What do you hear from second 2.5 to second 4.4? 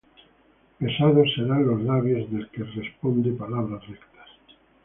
responde palabras rectas.